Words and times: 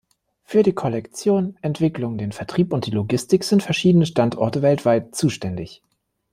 Für 0.41 0.63
die 0.63 0.73
Kollektion, 0.73 1.59
Entwicklung, 1.61 2.17
den 2.17 2.31
Vertrieb 2.31 2.73
und 2.73 2.87
die 2.87 2.89
Logistik 2.89 3.43
sind 3.43 3.61
verschiedene 3.61 4.07
Standorte 4.07 4.63
weltweit 4.63 5.13
zuständig. 5.13 5.83